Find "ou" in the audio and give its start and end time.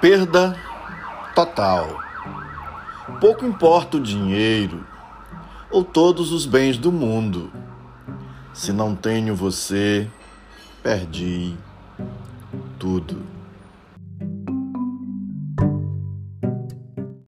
5.72-5.82